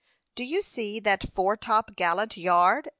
"Do 0.33 0.43
you 0.43 0.63
see 0.63 0.99
that 0.99 1.29
fore 1.29 1.55
top 1.55 1.95
gallant 1.95 2.35
yard?" 2.35 2.89